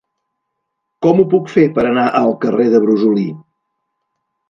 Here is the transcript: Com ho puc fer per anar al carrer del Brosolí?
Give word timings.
Com 1.07 1.19
ho 1.19 1.27
puc 1.35 1.53
fer 1.57 1.67
per 1.77 1.85
anar 1.91 2.07
al 2.23 2.35
carrer 2.47 2.69
del 2.75 2.85
Brosolí? 2.89 3.31